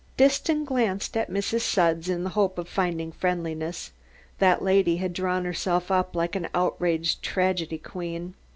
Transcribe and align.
Disston 0.17 0.65
glanced 0.65 1.15
at 1.15 1.29
Mrs. 1.29 1.61
Sudds 1.61 2.09
in 2.09 2.23
the 2.23 2.31
hope 2.31 2.57
of 2.57 2.67
finding 2.67 3.11
friendliness. 3.11 3.91
That 4.39 4.63
lady 4.63 4.97
had 4.97 5.13
drawn 5.13 5.45
herself 5.45 5.91
up 5.91 6.15
like 6.15 6.35
an 6.35 6.47
outraged 6.55 7.21
tragedy 7.21 7.77
queen. 7.77 8.33